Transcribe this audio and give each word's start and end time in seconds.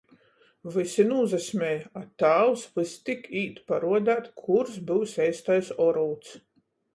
Vysi 0.75 1.03
nūsasmej, 1.09 1.75
a 2.01 2.01
tāvs 2.23 2.63
vystik 2.79 3.29
īt 3.43 3.61
paruodeit, 3.73 4.31
kurs 4.47 4.81
byus 4.89 5.15
eistais 5.27 5.71
orūds. 5.91 6.35